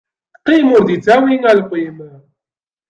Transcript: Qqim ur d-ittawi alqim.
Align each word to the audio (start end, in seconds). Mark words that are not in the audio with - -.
Qqim 0.39 0.67
ur 0.75 0.81
d-ittawi 0.83 1.35
alqim. 1.51 1.97